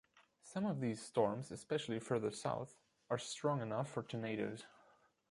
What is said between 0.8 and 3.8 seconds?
these storms, especially further south, are strong